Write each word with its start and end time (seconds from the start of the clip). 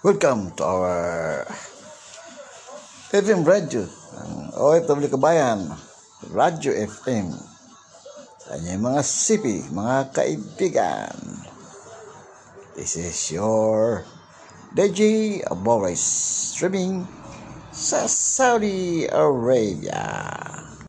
Welcome 0.00 0.56
to 0.56 0.64
our 0.64 1.44
FM 3.12 3.44
Radio 3.44 3.84
ng 3.84 4.48
OFW 4.56 5.12
Kabayan, 5.12 5.76
Radio 6.32 6.72
FM. 6.72 7.36
Tanya 8.48 8.80
mga 8.80 9.04
sipi, 9.04 9.60
mga 9.68 10.08
kaibigan. 10.16 11.12
This 12.72 12.96
is 12.96 13.12
your 13.28 14.08
DJ 14.72 15.44
Boris 15.60 16.00
streaming 16.56 17.04
sa 17.68 18.08
Saudi 18.08 19.04
Arabia. 19.04 20.39